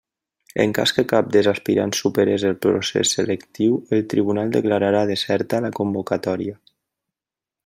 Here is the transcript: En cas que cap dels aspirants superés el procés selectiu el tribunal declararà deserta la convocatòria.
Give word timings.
En 0.61 0.71
cas 0.77 0.93
que 0.99 1.03
cap 1.11 1.27
dels 1.35 1.49
aspirants 1.51 2.01
superés 2.05 2.47
el 2.49 2.57
procés 2.67 3.13
selectiu 3.19 3.77
el 3.99 4.03
tribunal 4.15 4.53
declararà 4.59 5.07
deserta 5.15 5.65
la 5.69 5.75
convocatòria. 5.83 6.61